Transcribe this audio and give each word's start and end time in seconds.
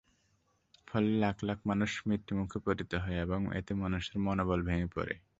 ফলে 0.87 1.09
লাখ 1.19 1.37
লাখ 1.43 1.59
মানুষ 1.65 1.91
মৃত্যুমুখে 2.07 2.57
পতিত 2.65 2.91
হয় 3.03 3.17
এবং 3.21 3.39
এতে 3.59 3.71
মানুষের 3.81 4.17
মনোবল 4.25 4.59
ভেঙ্গে 4.63 4.89
পড়ে। 4.95 5.13